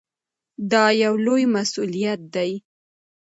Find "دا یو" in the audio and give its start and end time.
0.71-1.15